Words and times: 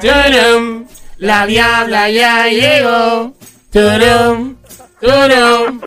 Turum. 0.00 0.84
La 1.18 1.46
diabla 1.46 2.08
ya 2.10 2.46
llegó. 2.48 3.32
Turum. 3.72 4.56
Turum. 5.00 5.80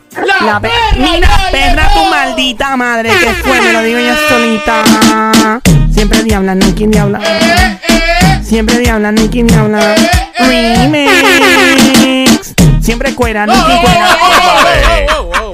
La 0.46 0.60
pe- 0.60 0.70
Mira, 0.98 1.30
perra 1.52 1.90
tu 1.94 2.06
maldita 2.06 2.76
madre, 2.76 3.10
que 3.10 3.30
fue, 3.44 3.62
me 3.62 3.74
lo 3.74 3.82
digo 3.82 4.00
yo 4.00 4.16
solita. 4.30 4.84
Siempre 5.94 6.24
diabla, 6.24 6.56
no 6.56 6.74
quien 6.76 6.90
diabla. 6.92 7.20
Siempre 8.44 8.80
diabla, 8.80 9.12
ni 9.12 9.28
quien 9.30 9.48
diabla. 9.48 9.96
Remix. 10.40 12.56
Siempre 12.82 13.14
cuera, 13.14 13.46
ni 13.46 13.54
quien 13.54 13.78
cuera. 13.80 14.08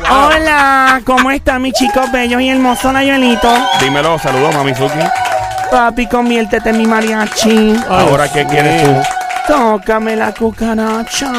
Hola, 0.09 1.01
¿cómo 1.05 1.31
están 1.31 1.61
mis 1.63 1.73
chicos 1.73 2.09
bellos 2.11 2.41
y 2.41 2.49
hermosos 2.49 2.93
Nayelito? 2.93 3.51
Dímelo, 3.81 4.17
saludos, 4.19 4.53
Mamizuki. 4.55 4.99
Papi, 5.71 6.07
conviértete 6.07 6.69
en 6.69 6.77
mi 6.77 6.85
mariachi. 6.85 7.75
Ahora, 7.89 8.31
¿qué 8.31 8.45
quieres 8.45 8.83
tú? 8.83 8.91
Tócame 9.47 10.15
la 10.15 10.33
cucaracha. 10.33 11.31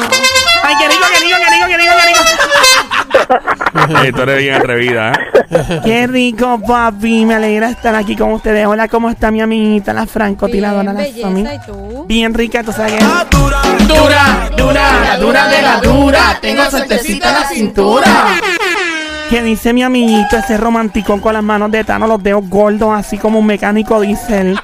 Ay, 0.63 0.75
qué 0.79 0.87
rico, 0.87 1.05
qué 1.11 1.19
rico, 1.25 1.37
qué 1.39 1.49
rico, 1.49 1.67
qué 1.67 1.77
rico, 1.77 1.93
qué 1.97 2.07
rico. 2.07 3.47
Eh, 4.03 4.11
tú 4.11 4.21
eres 4.23 4.37
bien 4.39 4.55
atrevida, 4.55 5.11
¿eh? 5.11 5.81
Qué 5.83 6.07
rico, 6.07 6.59
papi. 6.65 7.25
Me 7.25 7.35
alegra 7.35 7.69
estar 7.69 7.93
aquí 7.95 8.15
con 8.15 8.31
ustedes. 8.33 8.65
Hola, 8.65 8.87
¿cómo 8.87 9.09
está 9.09 9.29
mi 9.29 9.39
amiguita, 9.41 9.93
la 9.93 10.05
francotiradora? 10.07 10.93
Bien, 10.93 11.21
la 11.21 11.29
belleza, 11.29 11.65
tú? 11.67 12.05
Bien 12.07 12.33
rica, 12.33 12.63
tú 12.63 12.71
sabes 12.73 12.93
que. 12.93 13.05
Dura, 13.85 14.49
dura, 14.57 14.99
la 15.01 15.17
dura 15.17 15.47
de 15.47 15.61
la 15.61 15.79
dura. 15.79 16.37
Tengo 16.41 16.69
suertecita 16.69 17.29
en 17.29 17.33
la 17.35 17.47
cintura. 17.47 18.05
¿Qué 19.29 19.43
dice 19.43 19.73
mi 19.73 19.83
amiguito, 19.83 20.37
ese 20.37 20.55
romanticón 20.55 21.19
con 21.19 21.33
las 21.33 21.43
manos 21.43 21.69
de 21.69 21.83
Tano, 21.83 22.07
los 22.07 22.23
dedos 22.23 22.47
gordos, 22.47 22.93
así 22.93 23.17
como 23.17 23.39
un 23.39 23.45
mecánico 23.45 23.99
diésel? 23.99 24.57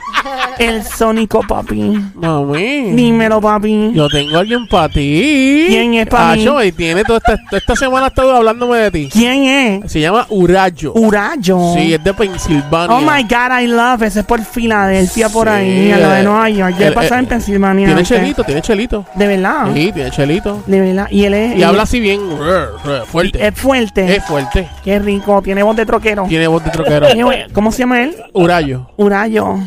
El 0.60 0.84
sónico, 0.84 1.42
papi. 1.48 2.00
Mami. 2.16 2.92
Dímelo, 2.92 3.42
papi. 3.42 3.92
Yo 3.94 4.08
tengo 4.10 4.38
alguien 4.40 4.68
para 4.68 4.90
ti. 4.90 5.66
¿Quién 5.68 5.94
es 5.96 6.08
pa' 6.08 6.36
mí? 6.36 6.46
Y 6.66 6.72
tiene 6.72 7.04
toda 7.04 7.18
esta, 7.20 7.38
toda 7.50 7.58
esta 7.58 7.76
semana 7.76 8.08
estado 8.08 8.36
hablándome 8.36 8.78
de 8.78 8.92
ti. 8.92 9.10
¿Quién 9.12 9.44
es? 9.84 9.92
Se 9.92 10.00
llama 10.00 10.26
Urayo. 10.30 10.94
Urayo. 10.94 11.74
Sí, 11.76 11.94
es 11.94 12.04
de 12.04 12.14
Pensilvania. 12.14 12.96
Oh 12.96 13.02
my 13.02 13.24
God, 13.24 13.60
I 13.62 13.68
love. 13.68 14.02
Ese 14.04 14.20
es 14.22 14.26
por 14.26 14.44
Filadelfia, 14.44 15.30
por 15.30 15.48
Sí, 15.48 15.54
ahí, 15.54 15.92
a 15.92 15.98
lo 15.98 16.10
de 16.10 16.20
eh, 16.20 16.24
Nueva 16.24 16.50
York. 16.50 16.76
Yo 16.78 16.86
he 16.86 16.88
el- 16.88 16.94
pasado 16.94 17.16
eh, 17.16 17.20
en 17.20 17.26
Pensilvania. 17.26 17.86
Tiene 17.88 18.02
antes. 18.02 18.18
chelito, 18.18 18.44
tiene 18.44 18.62
chelito. 18.62 19.06
De 19.16 19.28
verdad. 19.28 19.68
Sí, 19.74 19.92
tiene 19.94 20.12
chelito. 20.12 20.64
De 20.68 20.80
verdad. 20.80 21.08
Y 21.12 21.26
él 21.26 21.34
es. 21.34 21.58
Y 21.58 21.64
habla 21.64 21.84
así 21.84 22.00
bien 22.00 22.20
rrr, 22.38 22.70
rrr, 22.84 23.06
fuerte. 23.06 23.48
Es 23.48 23.56
fuerte. 23.56 24.16
Es 24.16 24.26
fuerte. 24.26 24.68
Qué 24.84 25.00
rico. 25.00 25.42
Tiene 25.42 25.64
voz 25.64 25.76
de 25.76 25.86
troquero. 25.86 26.26
Tiene 26.28 26.48
voz 26.48 26.64
de 26.64 26.72
troquero. 26.72 27.08
Anyway, 27.08 27.46
¿Cómo 27.54 27.72
se 27.72 27.80
llama 27.80 28.04
él? 28.04 28.16
Urayo. 28.34 28.88
Urayo. 28.98 29.60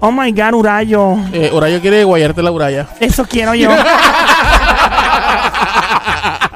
Oh 0.00 0.10
my 0.10 0.32
God, 0.32 0.54
Urayo. 0.54 1.18
Eh, 1.32 1.50
Urayo 1.52 1.80
quiere 1.80 2.04
guayarte 2.04 2.42
la 2.42 2.50
Uraya. 2.50 2.86
Eso 3.00 3.24
quiero 3.26 3.54
yo. 3.54 3.68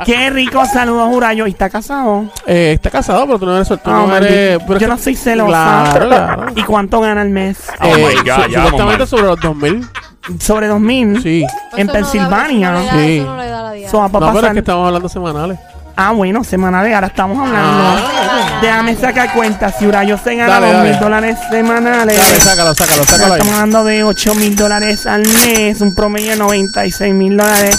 Qué 0.06 0.30
rico. 0.30 0.64
Saludos, 0.66 1.08
Urayo. 1.12 1.46
¿Y 1.46 1.50
está 1.50 1.68
casado? 1.70 2.24
Eh, 2.46 2.72
está 2.74 2.90
casado, 2.90 3.26
pero 3.26 3.38
tú 3.38 3.46
no 3.46 3.54
eres 3.56 3.68
soltero. 3.68 4.04
Oh, 4.04 4.06
no 4.06 4.16
eres- 4.16 4.58
pero 4.66 4.78
yo 4.80 4.88
no 4.88 4.98
soy 4.98 5.14
celosa. 5.14 5.48
Claro, 5.94 6.08
claro. 6.08 6.46
¿Y 6.56 6.62
cuánto 6.62 7.00
gana 7.00 7.20
al 7.22 7.30
mes? 7.30 7.58
Oh 7.80 7.86
my 7.86 8.14
God, 8.28 8.44
su- 8.44 8.50
ya 8.50 8.62
Supuestamente 8.64 9.06
sobre 9.06 9.22
los 9.24 9.40
2000. 9.40 9.88
Sobre 10.40 10.66
2000. 10.68 11.22
Sí. 11.22 11.46
En 11.76 11.86
da- 11.86 11.92
Pensilvania. 11.92 12.68
eso 12.72 12.80
no 12.80 12.86
da- 12.86 12.92
Sí. 12.92 13.16
Eso 13.18 13.26
no 13.26 13.36
le 13.36 13.48
da 13.48 13.62
la 13.62 13.70
va 13.70 14.08
pa' 14.08 14.20
No, 14.20 14.32
pero 14.32 14.46
es 14.46 14.52
que 14.54 14.58
estamos 14.60 14.86
hablando 14.86 15.08
semanales. 15.08 15.58
Ah, 15.96 16.10
bueno, 16.12 16.42
semanales, 16.42 16.92
ahora 16.94 17.06
estamos 17.06 17.38
hablando. 17.38 17.82
Ah. 17.82 18.58
Déjame 18.60 18.96
sacar 18.96 19.32
cuenta. 19.32 19.70
Si 19.70 19.86
Urayo 19.86 20.18
se 20.18 20.34
gana 20.34 20.54
Dale, 20.54 20.66
dos 20.66 20.76
dale. 20.76 20.90
mil 20.90 20.98
dólares 21.00 21.38
semanales, 21.50 22.16
Dale, 22.18 22.40
sácalo, 22.40 22.74
sácalo, 22.74 23.04
sácalo 23.04 23.24
ahí. 23.34 23.40
estamos 23.40 23.54
hablando 23.54 23.84
de 23.84 24.02
8 24.04 24.34
mil 24.34 24.56
dólares 24.56 25.06
al 25.06 25.22
mes, 25.26 25.80
un 25.80 25.94
promedio 25.94 26.30
de 26.32 26.36
96 26.36 27.14
mil 27.14 27.36
dólares 27.36 27.78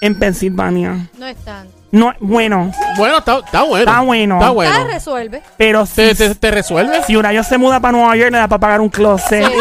en 0.00 0.18
Pensilvania. 0.18 1.08
No 1.18 1.26
es 1.26 1.36
tanto. 1.44 1.72
No, 1.92 2.12
bueno, 2.18 2.72
Bueno, 2.98 3.18
está, 3.18 3.38
está 3.38 3.62
bueno. 3.62 3.78
Está 3.90 4.00
bueno. 4.00 4.34
Está 4.36 4.46
Ah, 4.48 4.50
bueno. 4.50 4.84
resuelve. 4.88 5.42
pero 5.56 5.86
si, 5.86 5.94
¿Te, 5.94 6.14
te, 6.14 6.34
te 6.34 6.50
resuelve? 6.50 7.02
si 7.06 7.16
Urayo 7.16 7.44
se 7.44 7.58
muda 7.58 7.78
para 7.80 7.92
Nueva 7.92 8.16
York, 8.16 8.32
le 8.32 8.38
da 8.38 8.48
para 8.48 8.58
pagar 8.60 8.80
un 8.80 8.88
closet. 8.88 9.44
Sí. 9.46 9.52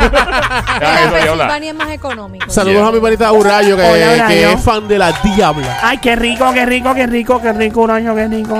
Ya, 0.00 1.02
En 1.02 1.08
eso, 1.08 1.16
diabla. 1.16 1.44
Pensilvania 1.48 1.70
es 1.70 1.76
más 1.76 1.90
económico. 1.90 2.50
Saludos 2.50 2.88
a 2.88 2.92
mi 2.92 3.00
panita 3.00 3.32
Urayo, 3.32 3.76
que, 3.76 3.82
Hola, 3.82 4.06
Urayo. 4.14 4.26
que 4.28 4.52
es 4.52 4.60
fan 4.60 4.88
de 4.88 4.98
la 4.98 5.12
Diabla. 5.12 5.78
Ay, 5.82 5.98
qué 5.98 6.16
rico, 6.16 6.52
qué 6.52 6.66
rico, 6.66 6.94
qué 6.94 7.06
rico, 7.06 7.40
qué 7.40 7.52
rico, 7.52 7.80
Urayo, 7.82 8.14
qué 8.14 8.28
rico. 8.28 8.58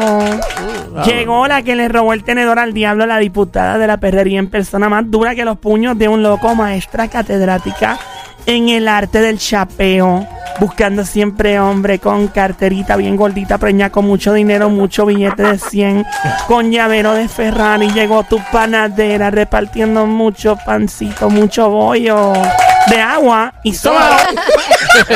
Ah. 0.96 1.02
Llegó 1.04 1.46
la 1.46 1.62
que 1.62 1.76
le 1.76 1.88
robó 1.88 2.12
el 2.12 2.24
tenedor 2.24 2.58
al 2.58 2.72
diablo, 2.72 3.06
la 3.06 3.18
diputada 3.18 3.78
de 3.78 3.86
la 3.86 3.98
perrería 3.98 4.38
en 4.38 4.48
persona 4.50 4.88
más 4.88 5.10
dura 5.10 5.34
que 5.34 5.44
los 5.44 5.58
puños 5.58 5.96
de 5.96 6.08
un 6.08 6.22
loco, 6.22 6.54
maestra 6.54 7.08
catedrática 7.08 7.98
en 8.50 8.68
el 8.68 8.88
arte 8.88 9.20
del 9.20 9.38
chapeo. 9.38 10.26
Buscando 10.58 11.04
siempre 11.04 11.58
hombre 11.58 12.00
con 12.00 12.28
carterita 12.28 12.96
bien 12.96 13.16
gordita, 13.16 13.56
preña 13.56 13.90
con 13.90 14.06
mucho 14.06 14.34
dinero, 14.34 14.68
mucho 14.68 15.06
billete 15.06 15.42
de 15.42 15.58
100, 15.58 16.04
con 16.48 16.70
llavero 16.70 17.14
de 17.14 17.28
Ferrari. 17.28 17.90
Llegó 17.92 18.24
tu 18.24 18.42
panadera 18.52 19.30
repartiendo 19.30 20.06
mucho 20.06 20.58
pancito, 20.66 21.30
mucho 21.30 21.70
bollo 21.70 22.32
de 22.88 23.00
agua 23.00 23.54
y 23.62 23.72
soda. 23.72 24.18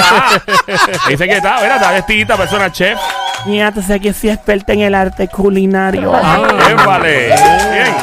Ah, 0.01 0.41
dice 1.09 1.27
que 1.27 1.37
está, 1.37 1.61
mira, 1.61 1.75
está 1.77 1.91
vestidita, 1.91 2.37
persona 2.37 2.71
chef. 2.71 2.99
Mira, 3.45 3.73
tú 3.73 3.83
sé 3.83 4.01
que 4.01 4.13
sí 4.13 4.31
experta 4.31 4.73
en 4.73 4.81
el 4.81 4.95
arte 4.95 5.29
culinario. 5.29 6.11
Bien, 6.11 6.77
vale. 6.87 7.27
Bien. 7.27 7.95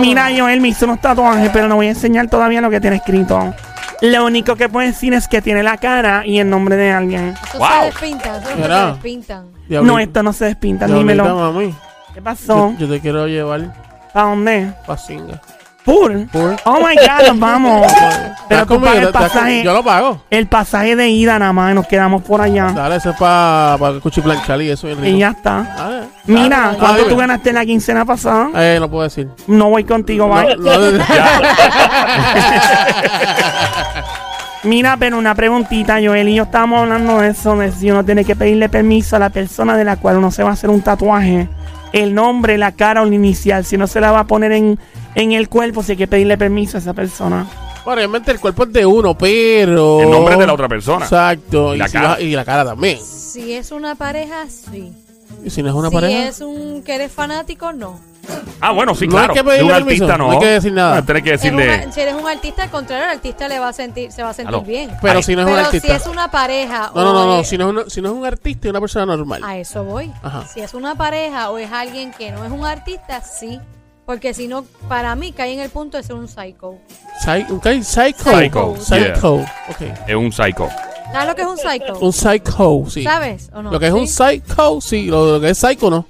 Mira, 0.00 0.28
Joel 0.36 0.60
me 0.60 0.68
hizo 0.68 0.84
unos 0.84 1.00
tatuajes, 1.00 1.48
pero 1.52 1.68
no 1.68 1.76
voy 1.76 1.86
a 1.86 1.90
enseñar 1.90 2.28
todavía 2.28 2.60
lo 2.60 2.68
que 2.68 2.80
tiene 2.80 2.96
escrito. 2.96 3.54
Lo 4.12 4.24
único 4.26 4.56
que 4.56 4.68
puedo 4.68 4.86
decir 4.86 5.14
es 5.14 5.28
que 5.28 5.40
tiene 5.40 5.62
la 5.62 5.76
cara 5.78 6.26
y 6.26 6.38
el 6.38 6.50
nombre 6.50 6.76
de 6.76 6.90
alguien. 6.92 7.34
Eso 7.48 7.58
Wow. 7.58 7.68
se 7.80 7.84
despintan. 7.86 8.42
Eso 8.42 8.50
Mira. 8.56 8.86
se 8.86 8.92
despintan. 8.92 9.46
No, 9.68 9.98
esto 9.98 10.22
no 10.22 10.32
se 10.32 10.44
despinta, 10.46 10.86
dímelo. 10.86 11.24
mami. 11.36 11.74
¿Qué 12.12 12.20
pasó? 12.22 12.72
Yo, 12.72 12.78
yo 12.86 12.88
te 12.94 13.00
quiero 13.00 13.26
llevar 13.26 13.74
¿Para 14.12 14.26
dónde? 14.28 14.72
pa' 14.86 14.96
Singa. 14.98 15.40
Pool. 15.84 16.26
Pool. 16.32 16.56
Oh 16.64 16.78
my 16.78 16.94
god, 16.96 17.28
nos 17.28 17.38
vamos. 17.38 17.86
¿Estás 17.92 18.30
Pero 18.48 18.66
tú 18.66 18.80
pagas 18.80 18.96
el 18.96 19.02
¿Estás 19.04 19.22
con- 19.22 19.30
pasaje. 19.30 19.62
Yo 19.62 19.72
lo 19.74 19.82
pago. 19.84 20.22
El 20.30 20.46
pasaje 20.46 20.96
de 20.96 21.08
ida 21.10 21.38
nada 21.38 21.52
más 21.52 21.72
y 21.72 21.74
nos 21.74 21.86
quedamos 21.86 22.22
por 22.22 22.40
allá. 22.40 22.72
Dale, 22.74 22.96
eso 22.96 23.10
es 23.10 23.16
para 23.16 23.76
pa 23.78 23.92
cuchiplanchar 24.00 24.62
y 24.62 24.70
eso 24.70 24.86
bien 24.86 25.00
rico. 25.02 25.16
Y 25.16 25.18
ya 25.20 25.30
está. 25.30 25.62
Dale. 25.76 26.00
Mira, 26.26 26.70
Ah, 26.70 26.76
¿cuánto 26.78 27.04
tú 27.04 27.16
ganaste 27.16 27.50
en 27.50 27.54
la 27.56 27.66
quincena 27.66 28.04
pasada? 28.06 28.48
Eh, 28.54 28.78
no 28.80 28.88
puedo 28.90 29.02
decir. 29.02 29.28
No 29.46 29.68
voy 29.68 29.84
contigo, 29.84 30.26
No, 30.26 30.34
bye. 30.34 30.56
no, 30.56 30.70
Mira, 34.62 34.96
pero 34.98 35.18
una 35.18 35.34
preguntita, 35.34 35.98
Joel 36.02 36.28
y 36.30 36.36
yo 36.36 36.44
estábamos 36.44 36.80
hablando 36.80 37.18
de 37.20 37.28
eso, 37.28 37.54
de 37.56 37.70
si 37.70 37.90
uno 37.90 38.02
tiene 38.02 38.24
que 38.24 38.34
pedirle 38.34 38.70
permiso 38.70 39.16
a 39.16 39.18
la 39.18 39.28
persona 39.28 39.76
de 39.76 39.84
la 39.84 39.96
cual 39.96 40.16
uno 40.16 40.30
se 40.30 40.42
va 40.42 40.48
a 40.50 40.52
hacer 40.54 40.70
un 40.70 40.80
tatuaje, 40.80 41.46
el 41.94 42.14
nombre, 42.14 42.58
la 42.58 42.72
cara 42.72 43.02
o 43.02 43.04
la 43.06 43.14
inicial, 43.14 43.64
si 43.64 43.76
no 43.78 43.86
se 43.86 44.00
la 44.00 44.10
va 44.10 44.20
a 44.20 44.26
poner 44.26 44.52
en, 44.52 44.78
en 45.14 45.32
el 45.32 45.48
cuerpo, 45.48 45.82
si 45.82 45.92
hay 45.92 45.98
que 45.98 46.06
pedirle 46.06 46.36
permiso 46.36 46.76
a 46.76 46.80
esa 46.80 46.92
persona. 46.92 47.46
Bueno, 47.84 47.96
realmente 47.96 48.30
el 48.32 48.40
cuerpo 48.40 48.64
es 48.64 48.72
de 48.72 48.84
uno, 48.86 49.16
pero. 49.16 50.00
El 50.00 50.10
nombre 50.10 50.34
es 50.34 50.40
de 50.40 50.46
la 50.46 50.54
otra 50.54 50.68
persona. 50.68 51.04
Exacto. 51.04 51.72
Y 51.72 51.76
Y, 51.76 51.78
la 51.78 51.88
si 51.88 51.92
cara. 51.92 52.08
va- 52.08 52.20
y 52.20 52.30
la 52.32 52.44
cara 52.44 52.64
también. 52.64 52.98
Si 53.00 53.52
es 53.52 53.70
una 53.72 53.94
pareja, 53.94 54.46
sí. 54.48 54.92
Y 55.44 55.50
si 55.50 55.62
no 55.62 55.68
es 55.68 55.74
una 55.74 55.88
si 55.90 55.94
pareja. 55.94 56.28
es 56.28 56.40
un 56.40 56.82
que 56.82 56.94
eres 56.94 57.12
fanático, 57.12 57.72
no. 57.72 57.98
Ah, 58.60 58.72
bueno, 58.72 58.94
sí, 58.94 59.06
No 59.06 59.18
hay 59.18 59.28
que 59.28 59.34
de 59.34 59.40
un 59.40 59.46
pedirle 59.46 59.74
permiso, 59.74 60.04
artista 60.04 60.18
no. 60.18 60.26
no 60.28 60.32
hay 60.32 60.38
que 60.38 60.46
decir 60.46 60.72
nada. 60.72 60.96
No, 60.96 61.04
tienes 61.04 61.22
que 61.22 61.34
Es 61.34 61.44
una- 61.44 61.62
decirle. 61.64 61.92
si 61.92 62.00
eres 62.00 62.14
un 62.14 62.28
artista, 62.28 62.62
al 62.62 62.70
contrario, 62.70 63.04
el 63.04 63.10
artista 63.10 63.48
le 63.48 63.58
va 63.58 63.68
a 63.68 63.72
sentir, 63.72 64.10
se 64.12 64.22
va 64.22 64.30
a 64.30 64.34
sentir 64.34 64.48
Aló. 64.54 64.62
bien. 64.62 64.90
Pero 65.02 65.18
Ay. 65.18 65.22
si 65.22 65.34
no 65.36 65.42
es 65.42 65.46
un 65.48 65.52
Pero 65.54 65.70
si 65.70 65.76
artista. 65.76 65.96
es 65.96 66.06
una 66.06 66.30
pareja 66.30 66.90
No, 66.94 67.04
no, 67.04 67.10
o 67.10 67.12
no, 67.14 67.26
no. 67.26 67.40
es- 67.40 67.48
Si 67.48 67.58
no, 67.58 67.64
es 67.66 67.70
una- 67.70 67.90
si 67.90 68.00
no 68.00 68.08
es 68.08 68.14
un 68.14 68.24
artista 68.26 68.66
y 68.66 68.70
una 68.70 68.80
persona 68.80 69.04
normal. 69.06 69.42
A 69.44 69.58
eso 69.58 69.84
voy. 69.84 70.10
Ajá. 70.22 70.46
Si 70.46 70.60
es 70.60 70.72
una 70.74 70.94
pareja 70.94 71.50
o 71.50 71.58
es 71.58 71.70
alguien 71.72 72.12
que 72.12 72.30
no 72.32 72.44
es 72.44 72.50
un 72.50 72.64
artista, 72.64 73.20
sí. 73.22 73.60
Porque 74.06 74.34
si 74.34 74.48
no, 74.48 74.64
para 74.88 75.14
mí 75.14 75.32
cae 75.32 75.52
en 75.54 75.60
el 75.60 75.70
punto 75.70 75.96
de 75.96 76.02
ser 76.02 76.14
un 76.16 76.28
psycho. 76.28 76.76
Psy- 77.24 77.46
un? 77.50 77.60
Psycho. 77.84 78.30
Psycho, 78.30 78.76
Psycho. 78.78 79.34
Ok. 79.36 79.80
Es 80.06 80.14
un 80.14 80.30
psycho. 80.30 80.68
¿Sabes 81.12 81.28
lo 81.28 81.34
que 81.34 81.42
es 81.42 81.48
un 81.48 81.56
psycho? 81.58 81.98
Un 82.00 82.12
psycho, 82.12 82.84
sí. 82.90 83.02
¿Sabes 83.04 83.50
o 83.54 83.62
no? 83.62 83.70
Lo 83.70 83.78
que 83.80 83.86
es 83.86 83.92
un 83.92 84.06
¿Sí? 84.06 84.14
psycho, 84.14 84.80
sí. 84.80 85.06
Lo, 85.06 85.32
lo 85.34 85.40
que 85.40 85.50
es 85.50 85.58
psycho, 85.58 85.88
no. 85.90 86.06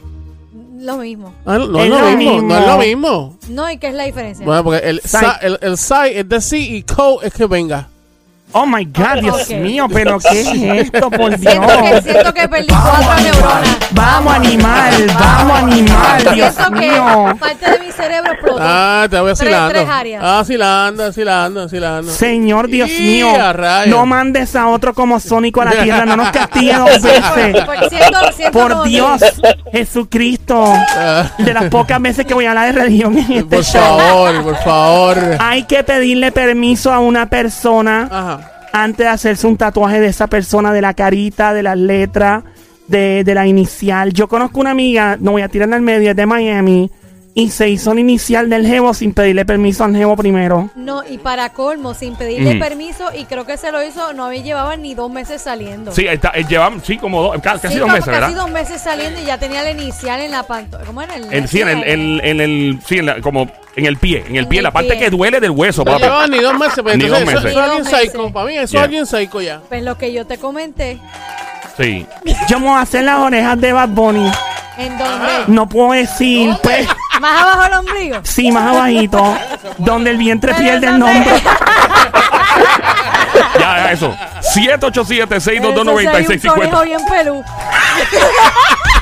Lo 0.84 0.98
mismo. 0.98 1.32
Ah, 1.46 1.56
no, 1.56 1.66
no 1.66 1.78
Es 1.78 1.84
es 1.86 1.90
lo 1.90 2.16
mismo. 2.18 2.42
No 2.42 2.58
es 2.58 2.66
lo 2.66 2.78
mismo. 2.78 3.38
No, 3.48 3.70
¿y 3.70 3.78
qué 3.78 3.86
es 3.88 3.94
la 3.94 4.04
diferencia? 4.04 4.44
Bueno, 4.44 4.62
porque 4.64 4.86
el 4.86 5.00
Psy- 5.00 5.18
psy, 5.40 5.46
el, 5.46 5.58
el 5.62 5.78
psy 5.78 6.08
es 6.18 6.28
de 6.28 6.40
sí 6.42 6.76
y 6.76 6.82
co 6.82 7.22
es 7.22 7.32
que 7.32 7.46
venga. 7.46 7.88
Oh 8.56 8.66
my 8.66 8.84
God, 8.84 9.20
Dios 9.20 9.50
mío, 9.50 9.86
pero 9.92 10.18
¿qué 10.20 10.40
es 10.40 10.84
esto, 10.86 11.10
por 11.10 11.36
Dios? 11.36 11.52
Siento 11.52 11.68
que, 11.82 12.02
siento 12.02 12.32
que 12.34 12.48
perdí 12.48 12.68
cuatro 12.68 13.22
neuronas. 13.22 13.76
Vamos, 13.90 14.34
animal, 14.34 15.06
vamos, 15.18 15.58
animal, 15.64 16.22
Dios 16.34 16.54
Siento 16.54 16.72
que 16.72 16.88
mío. 16.90 17.36
parte 17.40 17.70
de 17.70 17.78
mi 17.80 17.90
cerebro 17.90 18.32
explotó. 18.32 18.58
Ah, 18.60 19.06
te 19.10 19.18
voy 19.20 19.32
Tres- 19.34 19.38
vacilando. 19.40 19.68
tres 19.70 19.88
áreas. 19.88 20.22
Ah, 20.24 20.34
vacilando, 20.36 21.02
vacilando, 21.04 21.60
vacilando. 21.62 22.12
Señor 22.12 22.68
Dios 22.68 22.90
Y 22.90 23.02
mío, 23.02 23.28
no 23.86 24.06
mandes 24.06 24.54
a 24.54 24.68
otro 24.68 24.94
como 24.94 25.18
Sónico 25.18 25.60
a 25.60 25.64
la 25.64 25.82
tierra, 25.82 26.06
no 26.06 26.16
nos 26.16 26.30
castigue 26.30 26.74
dos 26.74 26.90
veces. 27.02 27.64
Por- 27.64 27.88
siento- 27.88 28.32
siento 28.36 28.58
Por 28.58 28.84
Dios, 28.84 29.20
Jesucristo, 29.72 30.64
Ah, 30.96 31.30
de 31.38 31.52
las 31.52 31.64
pocas 31.64 32.00
veces 32.00 32.24
que 32.24 32.34
voy 32.34 32.46
a 32.46 32.50
hablar 32.50 32.72
de 32.72 32.80
religión 32.82 33.18
en 33.18 33.32
este 33.32 33.42
por 33.56 33.64
show. 33.64 33.82
favor, 33.98 34.42
por 34.44 34.56
favor. 34.58 35.18
Hay 35.40 35.64
que 35.64 35.82
pedirle 35.82 36.30
permiso 36.32 36.92
a 36.92 37.00
una 37.00 37.28
persona 37.28 38.08
Ajá. 38.10 38.43
Antes 38.74 39.06
de 39.06 39.08
hacerse 39.08 39.46
un 39.46 39.56
tatuaje 39.56 40.00
de 40.00 40.08
esa 40.08 40.26
persona, 40.26 40.72
de 40.72 40.80
la 40.82 40.94
carita, 40.94 41.54
de 41.54 41.62
las 41.62 41.78
letras, 41.78 42.42
de, 42.88 43.22
de 43.24 43.34
la 43.34 43.46
inicial. 43.46 44.12
Yo 44.12 44.26
conozco 44.28 44.58
una 44.60 44.72
amiga, 44.72 45.16
no 45.20 45.30
voy 45.30 45.42
a 45.42 45.48
tirarla 45.48 45.76
al 45.76 45.82
medio, 45.82 46.10
es 46.10 46.16
de 46.16 46.26
Miami, 46.26 46.90
y 47.36 47.50
se 47.50 47.68
hizo 47.68 47.94
la 47.94 48.00
inicial 48.00 48.50
del 48.50 48.66
jevo 48.66 48.92
sin 48.92 49.12
pedirle 49.14 49.44
permiso 49.44 49.84
al 49.84 49.94
jevo 49.94 50.16
primero. 50.16 50.70
No, 50.74 51.02
y 51.08 51.18
para 51.18 51.50
colmo, 51.50 51.94
sin 51.94 52.16
pedirle 52.16 52.56
permiso, 52.56 53.10
y 53.16 53.24
creo 53.26 53.46
que 53.46 53.56
se 53.56 53.70
lo 53.70 53.80
hizo, 53.82 54.12
no 54.12 54.24
había 54.26 54.42
llevaban 54.42 54.82
ni 54.82 54.94
dos 54.94 55.10
meses 55.10 55.40
saliendo. 55.42 55.92
Sí, 55.92 56.06
está, 56.08 56.32
eh, 56.34 56.44
llevan, 56.48 56.82
sí, 56.84 56.96
como 56.98 57.22
dos, 57.22 57.40
ca- 57.40 57.58
casi 57.60 57.74
Sí, 57.74 57.78
dos 57.78 57.88
meses, 57.88 58.06
¿verdad? 58.06 58.22
Casi 58.22 58.34
dos 58.34 58.50
meses 58.50 58.80
saliendo 58.82 59.20
y 59.20 59.24
ya 59.24 59.38
tenía 59.38 59.62
la 59.62 59.70
inicial 59.70 60.20
en 60.20 60.32
la 60.32 60.42
pantalla. 60.42 60.84
¿Cómo 60.84 61.00
era? 61.00 61.14
El, 61.16 61.32
En, 61.32 61.46
sí, 61.48 61.60
en 61.60 61.68
el, 61.68 61.84
en, 61.84 62.20
en 62.24 62.40
el, 62.40 62.78
sí, 62.86 62.98
en 62.98 63.06
la- 63.06 63.20
como 63.20 63.48
en 63.76 63.86
el 63.86 63.96
pie, 63.96 64.24
en 64.28 64.36
el 64.36 64.44
En 64.44 64.48
pie, 64.48 64.58
el 64.60 64.64
la 64.64 64.70
parte 64.72 64.90
pie. 64.90 64.98
que 64.98 65.10
duele 65.10 65.40
del 65.40 65.50
hueso, 65.50 65.82
No 65.84 65.92
papi. 65.92 66.02
llevaban 66.04 66.30
ni 66.30 66.38
dos 66.38 66.54
meses, 66.58 66.80
pero 66.84 66.96
Ni 66.96 67.06
dos 67.06 67.18
eso, 67.18 67.26
meses. 67.26 67.44
eso 67.44 67.48
es 67.50 67.56
alguien 67.64 67.82
dos 67.84 67.92
psycho. 68.00 68.18
meses. 68.18 68.32
Para 68.32 68.46
mí, 68.46 68.56
eso 68.56 68.72
Yeah. 68.72 68.80
es 68.80 68.84
alguien 68.84 69.06
psycho 69.06 69.40
ya. 69.40 69.60
Pues 69.68 69.82
lo 69.82 69.98
que 69.98 70.12
yo 70.12 70.26
te 70.26 70.38
comenté, 70.38 70.98
Sí. 71.76 72.06
Yo 72.48 72.60
me 72.60 72.66
voy 72.68 72.76
a 72.76 72.82
hacer 72.82 73.02
las 73.02 73.18
orejas 73.18 73.60
de 73.60 73.72
Bad 73.72 73.88
Bunny. 73.88 74.30
en 74.78 74.96
donde. 74.98 75.44
No 75.48 75.68
puedo 75.68 75.92
decir, 75.92 76.50
pues, 76.62 76.86
Más 77.20 77.40
abajo 77.42 77.64
el 77.64 77.72
ombligo. 77.74 78.18
sí, 78.24 78.50
más 78.52 78.74
abajito, 78.76 79.36
donde 79.78 80.10
el 80.10 80.16
vientre 80.18 80.52
Pero 80.52 80.62
pierde 80.64 80.86
el 80.88 80.94
eso 80.94 80.98
nombre. 80.98 81.30
Ya, 83.58 83.76
ya, 83.84 83.92
eso. 83.92 84.16
787 84.40 85.36
Eso 85.36 85.50
sí, 85.50 85.56
hay 85.56 85.58
un 85.58 85.74
622 85.74 86.54
conejo 86.54 86.82
bien 86.82 87.00
pelú. 87.08 87.42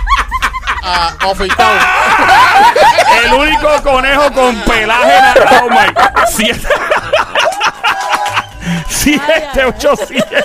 Afeitado. 0.83 1.71
El 3.25 3.33
único 3.35 3.69
conejo 3.83 4.33
con 4.33 4.57
pelaje. 4.63 5.21
na- 5.21 5.35
Oh 5.63 5.69
my. 5.69 5.93
Siete. 6.29 6.67
787 8.89 10.45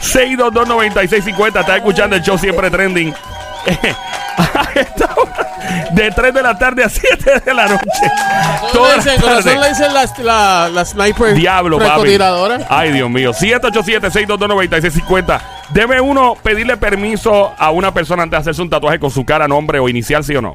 622 0.00 1.60
Estás 1.60 1.76
escuchando 1.76 2.16
el 2.16 2.22
show 2.22 2.36
siempre 2.38 2.70
trending. 2.70 3.14
A 4.38 4.68
De 5.90 6.10
3 6.10 6.34
de 6.34 6.42
la 6.42 6.56
tarde 6.58 6.84
a 6.84 6.88
7 6.88 7.40
de 7.44 7.54
la 7.54 7.66
noche. 7.66 7.84
Corazón 8.72 9.18
Toda 9.20 9.36
le 9.36 9.42
dicen- 9.42 9.60
le 9.60 9.68
dicen 9.70 9.92
la, 9.94 10.04
la, 10.18 10.68
la 10.68 10.84
sniper. 10.84 11.34
Diablo, 11.34 11.78
papi. 11.78 11.90
Ay, 12.68 12.92
Dios 12.92 13.08
mío. 13.10 13.32
787-622-9650. 13.32 15.40
Debe 15.70 16.00
uno 16.00 16.34
pedirle 16.42 16.76
permiso 16.76 17.52
a 17.58 17.70
una 17.70 17.92
persona 17.92 18.22
antes 18.22 18.36
de 18.36 18.40
hacerse 18.40 18.62
un 18.62 18.70
tatuaje 18.70 18.98
con 18.98 19.10
su 19.10 19.24
cara, 19.24 19.48
nombre 19.48 19.78
o 19.78 19.88
inicial, 19.88 20.24
sí 20.24 20.34
o 20.36 20.42
no. 20.42 20.54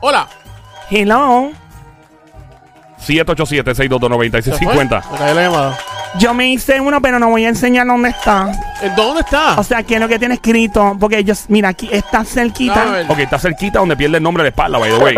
Hola. 0.00 0.28
Hello. 0.90 1.50
787-622-9650. 3.06 5.10
Me 5.10 5.18
cayó 5.18 5.34
la 5.34 5.42
llamada. 5.42 5.78
Yo 6.18 6.34
me 6.34 6.50
hice 6.50 6.78
uno, 6.80 7.00
pero 7.00 7.18
no 7.18 7.30
voy 7.30 7.46
a 7.46 7.48
enseñar 7.48 7.86
dónde 7.86 8.10
está. 8.10 8.52
¿En 8.82 8.94
¿Dónde 8.94 9.22
está? 9.22 9.58
O 9.58 9.64
sea, 9.64 9.82
que 9.82 9.94
es 9.94 10.00
lo 10.00 10.08
que 10.08 10.18
tiene 10.18 10.34
escrito. 10.34 10.96
Porque 11.00 11.18
ellos, 11.18 11.46
mira, 11.48 11.70
aquí 11.70 11.88
está 11.90 12.24
cerquita. 12.24 12.84
Ver. 12.84 13.06
Ok, 13.10 13.18
está 13.20 13.38
cerquita 13.38 13.78
donde 13.78 13.96
pierde 13.96 14.18
el 14.18 14.22
nombre 14.22 14.42
de 14.42 14.50
espalda, 14.50 14.78
by 14.78 14.90
the 14.90 14.98
way. 14.98 15.16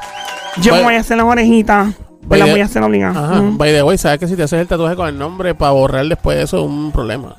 Yo 0.63 0.75
me 0.75 0.83
voy 0.85 0.95
a 0.95 1.01
hacer 1.01 1.17
las 1.17 1.27
orejitas. 1.27 1.89
Pues 2.29 2.41
las 2.41 2.47
Vaya- 2.47 2.53
voy 2.55 2.61
a 2.61 2.65
hacer 2.65 2.83
obligadas. 2.83 3.17
Ajá. 3.17 3.35
Mm. 3.41 3.57
By 3.59 3.73
the 3.73 3.83
way, 3.85 3.99
¿sabes 3.99 4.19
que 4.19 4.27
si 4.27 4.35
te 4.37 4.43
haces 4.43 4.61
el 4.61 4.67
tatuaje 4.67 4.97
con 4.97 5.09
el 5.09 5.17
nombre 5.19 5.55
para 5.55 5.71
borrar 5.73 6.05
después 6.07 6.39
eso 6.39 6.59
es 6.59 6.65
un 6.65 6.91
problema? 6.91 7.37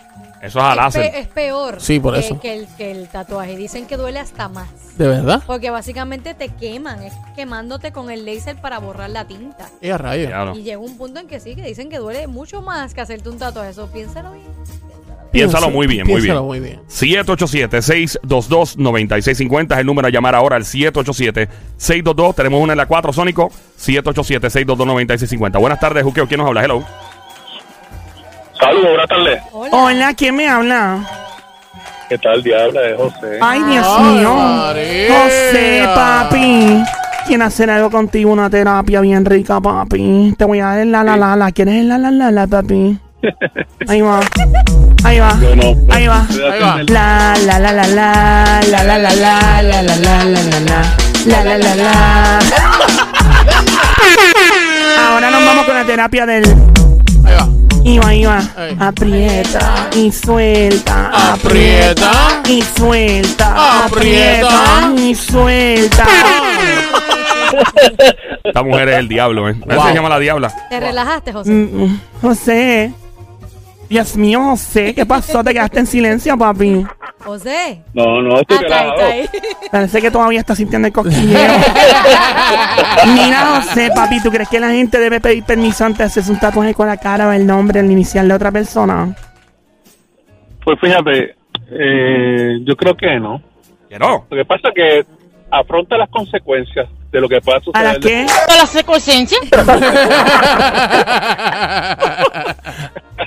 Eso 0.48 0.60
es 0.60 0.66
al 0.66 0.72
Es, 0.72 0.78
pe- 0.78 0.82
láser. 1.00 1.16
es 1.16 1.28
peor 1.28 1.82
Sí, 1.82 2.00
por 2.00 2.14
que, 2.16 2.20
eso. 2.22 2.40
que 2.40 2.54
el, 2.56 2.68
que 2.78 2.92
el 2.92 3.08
tatuaje. 3.10 3.56
Dicen 3.56 3.86
que 3.86 3.98
duele 3.98 4.20
hasta 4.20 4.50
más. 4.50 4.68
¿De 4.98 5.08
verdad? 5.08 5.44
Porque 5.46 5.70
básicamente 5.70 6.34
te 6.34 6.50
queman, 6.50 7.04
es 7.04 7.14
quemándote 7.36 7.92
con 7.92 8.10
el 8.10 8.26
láser 8.26 8.60
para 8.60 8.80
borrar 8.80 9.10
la 9.12 9.28
tinta. 9.28 9.70
Y 9.82 9.90
a 9.90 9.98
rayos. 9.98 10.28
Diablo. 10.28 10.56
Y 10.56 10.64
llega 10.64 10.80
un 10.80 10.98
punto 10.98 11.20
en 11.20 11.28
que 11.28 11.40
sí, 11.40 11.56
que 11.56 11.64
dicen 11.64 11.90
que 11.90 11.98
duele 12.00 12.28
mucho 12.28 12.62
más 12.62 12.94
que 12.94 13.02
hacerte 13.02 13.30
un 13.30 13.38
tatuaje. 13.38 13.70
Eso 13.72 13.88
piénsalo 13.92 14.32
bien. 14.32 14.46
Piénsalo 15.32 15.70
muy 15.70 15.88
bien, 15.88 16.08
muy 16.08 16.22
bien. 16.22 16.24
Piénsalo 16.24 16.46
muy 16.46 16.60
bien. 16.62 16.80
787-622-9650 16.88 19.74
es 19.74 19.80
el 19.80 19.86
número 19.86 20.08
a 20.08 20.12
llamar 20.12 20.36
ahora 20.36 20.56
al 20.56 20.64
787-622. 20.64 22.36
Tenemos 22.36 22.62
una 22.62 22.74
en 22.74 22.78
la 22.78 22.86
4, 22.86 23.14
Sónico. 23.14 23.52
787-622-9650. 23.80 25.60
Buenas 25.60 25.80
tardes, 25.80 26.04
Juqueo. 26.04 26.28
¿Quién 26.28 26.40
nos 26.40 26.48
habla? 26.48 26.64
Hello. 26.64 26.84
Saludos, 28.60 28.88
buenas 28.90 29.08
tardes. 29.08 29.42
Hola. 29.52 29.70
Hola, 29.72 30.14
¿quién 30.14 30.36
me 30.36 30.48
habla? 30.48 31.00
¿Qué 32.10 32.18
tal, 32.18 32.42
diabla? 32.42 32.82
Es 32.90 32.98
José. 32.98 33.40
Ay, 33.42 33.62
Dios 33.64 33.86
Ay, 33.88 34.04
mío. 34.16 34.34
María. 34.36 35.20
José, 35.24 35.84
papi. 35.96 36.84
Quiero 37.28 37.44
hacer 37.46 37.70
algo 37.70 37.92
contigo, 37.92 38.32
una 38.32 38.50
terapia 38.50 39.02
bien 39.02 39.26
rica, 39.26 39.60
papi. 39.60 40.34
Te 40.38 40.46
voy 40.46 40.60
a 40.60 40.68
dar 40.68 40.80
el 40.80 40.92
la 40.92 41.04
la 41.04 41.18
la 41.18 41.36
la. 41.36 41.52
¿Quieres 41.52 41.76
el 41.76 41.90
la 41.90 41.98
la 41.98 42.10
la 42.12 42.32
la, 42.32 42.48
papi? 42.48 42.98
Ahí 43.88 44.02
va. 44.02 44.22
Ahí 45.04 45.20
va. 45.20 45.38
Yo 45.42 45.56
no. 45.56 45.76
Ahí 45.94 46.08
va. 46.08 46.26
Estoy 46.30 46.44
Ahí 46.44 46.60
va. 46.62 46.70
haciendo 46.74 46.80
el- 46.80 46.94
La 46.94 47.34
la 47.46 47.60
la 47.60 47.72
la 47.74 47.88
la 47.88 48.62
la 48.62 48.84
la 48.84 48.98
la 48.98 48.98
la 48.98 49.12
la 49.12 49.62
la 49.62 49.82
la 49.82 49.82
la 49.82 50.24
la 50.24 50.24
la 50.24 50.82
la 51.26 51.44
la 51.44 51.58
la 51.58 51.76
la 51.76 52.40
Ahora 55.10 55.30
nos 55.30 55.46
vamos 55.46 55.66
con 55.66 55.76
la 55.76 55.84
terapia 55.86 56.26
del 56.26 56.46
Ahí 57.26 57.36
va. 57.36 57.48
Iba, 57.88 58.14
iba. 58.14 58.38
Ahí. 58.58 58.76
Aprieta 58.80 59.90
y 59.96 60.12
suelta. 60.12 61.32
Aprieta. 61.34 62.42
y 62.50 62.62
suelta. 62.62 63.86
Aprieta. 63.86 64.92
Y 64.98 65.16
suelta. 65.16 66.06
Esta 68.44 68.64
mujer 68.64 68.90
es 68.90 68.98
el 68.98 69.08
diablo, 69.08 69.48
¿eh? 69.50 69.56
¿Cómo 69.60 69.76
Wow. 69.76 69.88
se 69.88 69.94
llama 69.94 70.10
la 70.10 70.20
diabla? 70.20 70.54
¿Te 70.70 70.80
relajaste, 70.82 71.32
José? 71.32 71.50
Mm, 71.50 71.84
mm. 71.84 72.02
José, 72.22 72.92
Dios 73.90 74.18
mío, 74.18 74.42
José, 74.44 74.94
¿qué 74.94 75.06
pasó? 75.06 75.42
Te 75.44 75.54
quedaste 75.54 75.80
en 75.80 75.88
silencio, 75.88 76.38
papi. 76.38 76.86
José. 77.28 77.82
No, 77.94 78.22
no, 78.22 78.40
estoy 78.40 78.58
Ah, 78.58 78.62
relajado. 78.62 78.96
Parece 79.72 80.02
que 80.02 80.10
todavía 80.12 80.40
está 80.40 80.56
sintiendo 80.56 80.88
el 80.88 80.94
cosquilleo. 80.94 81.40
Mira, 83.14 83.46
José, 83.62 83.92
papi, 83.94 84.22
¿tú 84.22 84.32
crees 84.32 84.48
que 84.50 84.60
la 84.62 84.70
gente 84.70 84.98
debe 85.00 85.20
pedir 85.20 85.44
permiso 85.44 85.84
antes 85.86 85.98
de 86.00 86.04
hacerse 86.06 86.32
un 86.32 86.40
tatuaje 86.40 86.74
con 86.74 86.88
la 86.88 86.96
cara 86.98 87.28
o 87.28 87.32
el 87.34 87.46
nombre, 87.46 87.82
el 87.82 87.92
inicial 87.92 88.28
de 88.28 88.34
otra 88.34 88.52
persona? 88.52 89.14
Pues 90.64 90.80
fíjate, 90.80 91.36
eh, 91.72 92.60
yo 92.64 92.76
creo 92.76 92.96
que 92.96 93.20
no. 93.20 93.42
Que 93.90 94.00
no. 94.00 94.26
Lo 94.30 94.38
que 94.38 94.46
pasa 94.46 94.70
es 94.70 94.74
que 94.76 95.06
afronta 95.52 95.98
las 95.98 96.10
consecuencias 96.10 96.88
de 97.12 97.22
lo 97.22 97.28
que 97.30 97.40
pueda 97.42 97.58
¿A 97.58 97.62
suceder. 97.62 97.94
la 97.94 98.00
qué? 98.00 98.26
¿A 98.54 98.58
la 98.58 98.66
secuencia? 98.66 99.14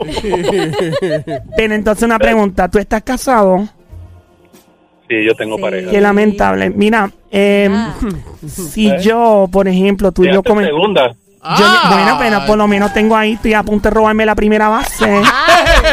Pero 1.56 1.74
entonces 1.74 2.02
una 2.04 2.18
pregunta, 2.18 2.68
¿tú 2.68 2.78
estás 2.78 3.02
casado? 3.02 3.68
Sí, 5.08 5.24
yo 5.24 5.34
tengo 5.34 5.56
Sí. 5.56 5.62
pareja. 5.62 5.90
Qué 5.90 6.00
lamentable. 6.00 6.70
Mira, 6.70 7.10
eh, 7.30 7.68
Ah. 7.72 7.94
si 8.46 8.90
yo, 9.00 9.48
por 9.50 9.66
ejemplo, 9.68 10.12
tú 10.12 10.24
y 10.24 10.32
yo 10.32 10.42
comen... 10.42 10.66
segunda. 10.66 11.14
Yo, 11.58 11.64
bueno, 11.88 12.16
pero 12.18 12.44
por 12.46 12.58
lo 12.58 12.68
menos 12.68 12.92
tengo 12.92 13.16
ahí, 13.16 13.32
estoy 13.32 13.54
a 13.54 13.62
punto 13.62 13.88
de 13.88 13.94
robarme 13.94 14.26
la 14.26 14.34
primera 14.34 14.68
base. 14.68 15.06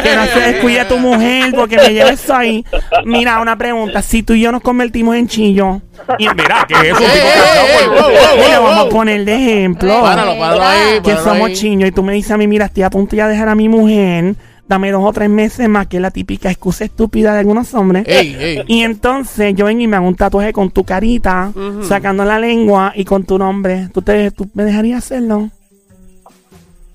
Que 0.02 0.16
no 0.16 0.26
se 0.26 0.40
descuide 0.40 0.84
tu 0.86 0.98
mujer 0.98 1.52
porque 1.54 1.76
me 1.76 1.92
lleves 1.92 2.22
eso 2.24 2.34
ahí. 2.34 2.64
Mira, 3.04 3.40
una 3.40 3.56
pregunta. 3.56 4.02
Si 4.02 4.22
tú 4.22 4.32
y 4.34 4.40
yo 4.40 4.52
nos 4.52 4.62
convertimos 4.62 5.16
en 5.16 5.26
chillo, 5.28 5.80
Y 6.18 6.28
mira, 6.28 6.64
que 6.66 6.74
es 6.90 6.96
un 6.96 7.02
¡Ey, 7.04 7.10
tipo 7.12 7.26
casado 7.34 7.66
por- 7.66 7.88
wow, 7.88 8.08
wow, 8.10 8.46
y 8.48 8.52
lo 8.52 8.60
wow, 8.62 8.70
vamos 8.70 8.86
a 8.86 8.88
poner 8.88 9.24
de 9.24 9.34
ejemplo. 9.34 10.00
Páralo, 10.02 10.38
páralo 10.38 10.62
ahí, 10.62 10.94
que 11.02 11.12
páralo 11.12 11.24
somos 11.24 11.48
ahí. 11.48 11.54
chiños 11.54 11.88
y 11.88 11.92
tú 11.92 12.02
me 12.02 12.12
dices 12.12 12.30
a 12.32 12.36
mí, 12.38 12.46
mira, 12.46 12.66
estoy 12.66 12.82
a 12.84 12.90
punto 12.90 13.14
ya 13.16 13.26
de 13.26 13.32
dejar 13.32 13.48
a 13.48 13.54
mi 13.54 13.68
mujer, 13.68 14.34
dame 14.66 14.90
dos 14.90 15.02
o 15.04 15.12
tres 15.12 15.28
meses 15.30 15.68
más, 15.68 15.86
que 15.86 15.96
es 15.96 16.02
la 16.02 16.10
típica 16.10 16.50
excusa 16.50 16.84
estúpida 16.84 17.32
de 17.34 17.40
algunos 17.40 17.72
hombres. 17.74 18.04
Ey, 18.06 18.36
ey. 18.38 18.62
Y 18.66 18.82
entonces 18.82 19.54
yo 19.54 19.64
vengo 19.66 19.82
y 19.82 19.86
me 19.86 19.96
hago 19.96 20.06
un 20.08 20.14
tatuaje 20.16 20.52
con 20.52 20.70
tu 20.70 20.84
carita, 20.84 21.52
sacando 21.82 22.24
la 22.24 22.38
lengua 22.38 22.92
y 22.94 23.04
con 23.04 23.24
tu 23.24 23.38
nombre. 23.38 23.88
¿Tú, 23.92 24.02
te, 24.02 24.30
¿Tú 24.30 24.48
me 24.54 24.64
dejarías 24.64 24.98
hacerlo? 25.04 25.50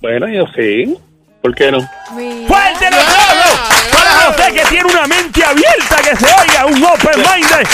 Bueno, 0.01 0.27
yo 0.27 0.45
sí. 0.55 0.97
¿Por 1.43 1.53
qué 1.55 1.71
no? 1.71 1.79
Mira. 2.15 2.47
¡Fuerte 2.47 2.87
el 2.87 2.93
aplauso 2.93 3.59
para 3.91 4.11
José 4.31 4.53
que 4.53 4.65
tiene 4.69 4.85
una 4.89 5.05
mente 5.07 5.43
abierta 5.43 5.97
que 5.97 6.15
se 6.15 6.25
oiga, 6.25 6.65
un 6.65 6.83
open 6.83 7.17
minded! 7.17 7.67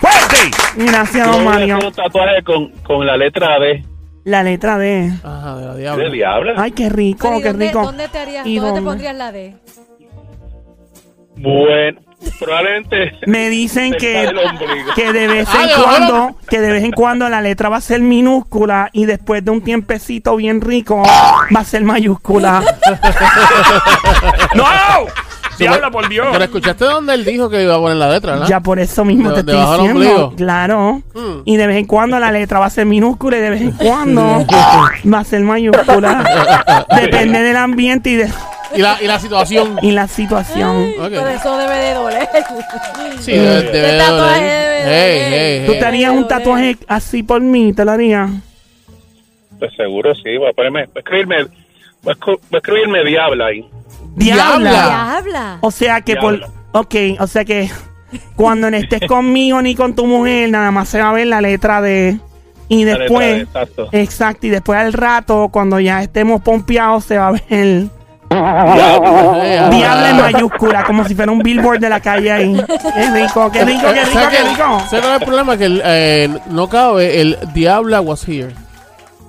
¡Fuerte! 0.00 0.50
Gracias, 0.76 1.26
don 1.26 1.44
Mario. 1.44 1.78
un 1.84 1.92
tatuaje 1.92 2.42
con, 2.44 2.70
con 2.84 3.04
la 3.06 3.16
letra 3.16 3.58
D 3.58 3.84
La 4.24 4.42
letra 4.44 4.78
D. 4.78 5.12
Ajá, 5.24 5.56
de 5.56 5.82
la 5.82 5.96
de 5.96 6.10
diabla. 6.10 6.54
Ay, 6.56 6.70
qué 6.70 6.88
rico, 6.88 7.28
Pero, 7.28 7.38
¿y 7.38 7.42
qué 7.42 7.48
dónde, 7.48 7.66
rico. 7.66 7.82
¿Dónde 7.82 8.08
te 8.08 8.18
harías? 8.18 8.46
¿Y 8.46 8.56
¿Dónde, 8.56 8.70
te 8.70 8.74
dónde? 8.76 8.88
pondrías 8.90 9.16
la 9.16 9.32
D? 9.32 9.56
Bueno, 11.36 12.00
probablemente. 12.38 13.12
Me 13.26 13.48
dicen 13.50 13.92
que, 13.94 14.30
que 14.94 15.12
de 15.12 15.26
vez 15.28 15.48
Ah, 15.52 15.64
en 15.64 15.70
abajo. 15.70 15.82
cuando, 15.84 16.36
que 16.48 16.60
de 16.60 16.72
vez 16.72 16.84
en 16.84 16.92
cuando 16.92 17.28
la 17.28 17.40
letra 17.40 17.68
va 17.68 17.76
a 17.76 17.80
ser 17.80 18.00
minúscula 18.00 18.88
y 18.92 19.06
después 19.06 19.44
de 19.44 19.50
un 19.50 19.60
tiempecito 19.62 20.36
bien 20.36 20.60
rico 20.60 21.02
va 21.54 21.60
a 21.60 21.64
ser 21.64 21.82
mayúscula. 21.84 22.62
¡No! 24.54 24.64
¡Diabla, 25.58 25.90
por 25.90 26.08
Dios! 26.08 26.26
Pero 26.32 26.44
escuchaste 26.44 26.84
dónde 26.84 27.14
él 27.14 27.24
dijo 27.24 27.48
que 27.50 27.62
iba 27.62 27.74
a 27.74 27.78
poner 27.78 27.96
la 27.98 28.10
letra, 28.10 28.36
¿no? 28.36 28.48
Ya 28.48 28.60
por 28.60 28.78
eso 28.80 29.04
mismo 29.04 29.30
De- 29.30 29.44
te 29.44 29.52
estoy 29.52 29.86
diciendo. 29.88 30.32
Claro. 30.36 31.02
Mm. 31.14 31.42
Y 31.44 31.56
de 31.56 31.66
vez 31.66 31.76
en 31.76 31.84
cuando 31.86 32.18
la 32.18 32.32
letra 32.32 32.58
va 32.58 32.66
a 32.66 32.70
ser 32.70 32.86
minúscula 32.86 33.36
y 33.36 33.40
de 33.40 33.50
vez 33.50 33.60
en 33.60 33.72
cuando 33.72 34.44
va 35.12 35.18
a 35.18 35.24
ser 35.24 35.40
mayúscula. 35.42 36.86
Depende 37.00 37.42
del 37.42 37.56
ambiente 37.56 38.10
y, 38.10 38.16
de, 38.16 38.30
Y 38.74 38.80
la, 38.80 38.98
y 39.02 39.06
la 39.06 39.18
situación. 39.18 39.78
y 39.82 39.90
la 39.92 40.08
situación. 40.08 40.86
Eso 41.34 41.56
debe 41.58 41.76
de 41.76 41.94
doler. 41.94 42.28
Sí, 43.20 43.32
debe, 43.32 43.62
de 43.70 43.98
tatuaje 43.98 44.40
doler. 44.40 44.84
debe 44.84 45.58
ey, 45.60 45.66
¿Tú 45.66 45.72
te 45.72 45.84
harías 45.84 46.12
un 46.12 46.26
tatuaje 46.28 46.76
así 46.88 47.22
por 47.22 47.40
mí? 47.40 47.72
¿Te 47.72 47.84
lo 47.84 47.92
harías? 47.92 48.30
Pues 49.58 49.72
seguro 49.76 50.14
sí. 50.14 50.36
Voy 50.38 50.48
a, 50.50 50.52
ponerme, 50.52 50.86
voy 50.86 50.92
a 50.96 50.98
escribirme. 51.00 51.44
Voy 52.02 52.14
a, 52.14 52.16
escu- 52.16 52.38
voy 52.50 52.54
a 52.54 52.56
escribirme 52.56 53.04
diabla 53.04 53.46
ahí. 53.46 53.68
Diabla. 54.16 54.70
Diabla. 54.70 55.58
O 55.60 55.70
sea 55.70 56.00
que 56.00 56.16
por... 56.16 56.40
Ok, 56.72 56.94
o 57.20 57.26
sea 57.26 57.44
que 57.44 57.70
cuando 58.34 58.70
no 58.70 58.76
estés 58.76 59.02
conmigo 59.06 59.60
ni 59.62 59.74
con 59.74 59.94
tu 59.94 60.06
mujer, 60.06 60.50
nada 60.50 60.70
más 60.70 60.88
se 60.88 61.00
va 61.00 61.10
a 61.10 61.12
ver 61.12 61.26
la 61.26 61.40
letra 61.40 61.80
de... 61.82 62.18
Y 62.68 62.84
La 62.84 62.92
letra 62.92 63.00
después... 63.04 63.42
Exacto. 63.42 63.88
Exacto, 63.92 64.46
y 64.46 64.50
después 64.50 64.78
al 64.78 64.92
rato, 64.94 65.50
cuando 65.52 65.78
ya 65.78 66.02
estemos 66.02 66.40
pompeados, 66.40 67.04
se 67.04 67.18
va 67.18 67.28
a 67.28 67.32
ver 67.32 67.84
Diablo 68.32 70.06
en 70.06 70.16
ah. 70.20 70.28
mayúscula, 70.32 70.84
como 70.84 71.04
si 71.04 71.14
fuera 71.14 71.30
un 71.32 71.38
billboard 71.40 71.78
de 71.80 71.88
la 71.88 72.00
calle 72.00 72.32
ahí. 72.32 72.64
Qué 72.66 73.10
rico, 73.10 73.50
qué 73.50 73.64
rico, 73.64 73.86
qué 73.92 74.04
rico, 74.04 74.12
¿Sabes 74.12 74.28
qué 74.38 74.44
rico. 74.48 74.80
¿Sabes 74.90 75.00
cuál 75.00 75.14
es 75.14 75.20
el 75.20 75.26
problema? 75.26 75.56
Que 75.56 75.64
el, 75.66 75.82
eh, 75.84 76.28
no 76.50 76.68
cabe 76.68 77.20
el 77.20 77.38
Diabla 77.52 78.00
was 78.00 78.26
here. 78.28 78.54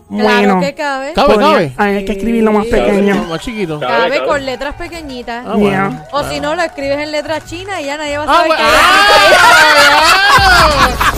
Bueno, 0.10 0.28
Claro 0.30 0.60
que 0.60 0.74
cabe. 0.76 1.14
¿Cabe, 1.14 1.34
podría- 1.34 1.52
cabe? 1.52 1.72
Ay, 1.78 1.96
hay 1.98 2.06
que 2.06 2.12
escribirlo 2.12 2.52
más 2.52 2.66
Sí. 2.66 2.72
pequeño. 2.72 3.16
Más 3.30 3.40
chiquito. 3.40 3.80
Cabe, 3.80 3.94
Cabe 3.98 4.16
cabe. 4.18 4.28
con 4.28 4.46
letras 4.46 4.76
pequeñitas. 4.76 5.44
Ah, 5.48 5.54
bueno. 5.56 5.90
Yeah. 5.90 6.08
O 6.12 6.24
si 6.30 6.40
no, 6.40 6.56
lo 6.56 6.62
escribes 6.62 7.00
en 7.00 7.12
letras 7.12 7.46
chinas 7.46 7.80
y 7.82 7.86
ya 7.86 7.98
nadie 7.98 8.18
va 8.20 8.24
a 8.26 8.28
Ah, 8.28 8.34
saber 8.36 8.48
bueno. 8.48 8.64
qué 8.64 8.70
es. 8.70 8.80
Ah, 11.00 11.13